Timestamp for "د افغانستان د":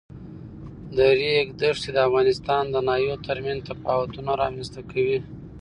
1.93-2.75